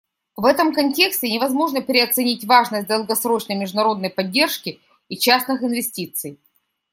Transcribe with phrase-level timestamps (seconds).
[0.35, 6.39] В этом контексте невозможно переоценить важность долгосрочной международной поддержки и частных инвестиций.